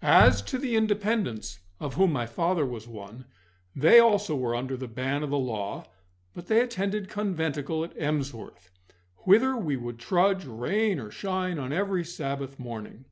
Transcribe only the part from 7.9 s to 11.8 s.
Emsworth, whither we would trudge, rain or shine, on